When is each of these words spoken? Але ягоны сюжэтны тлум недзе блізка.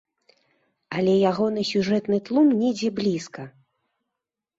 Але 1.01 1.11
ягоны 1.31 1.65
сюжэтны 1.71 2.17
тлум 2.29 2.47
недзе 2.63 2.89
блізка. 3.01 3.47